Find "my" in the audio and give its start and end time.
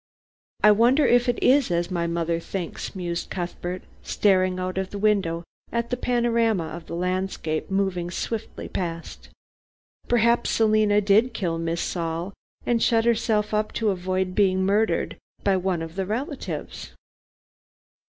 1.91-2.07